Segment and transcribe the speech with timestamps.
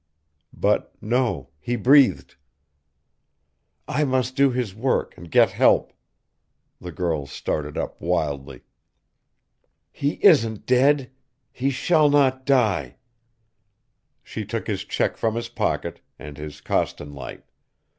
[0.55, 2.35] But no, he breathed!
[3.87, 5.93] "I must do his work, and get help!"
[6.79, 8.63] the girl started up wildly.
[9.91, 11.11] "He isn't dead!
[11.51, 12.95] He shall not die!"
[14.23, 17.43] She took his check from his pocket, and his Coston light.